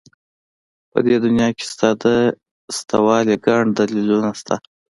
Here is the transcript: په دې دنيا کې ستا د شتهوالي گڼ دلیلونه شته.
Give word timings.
په 0.91 0.99
دې 1.05 1.15
دنيا 1.25 1.47
کې 1.57 1.63
ستا 1.71 1.89
د 2.03 2.05
شتهوالي 2.75 3.35
گڼ 3.45 3.61
دلیلونه 3.77 4.29
شته. 4.39 4.55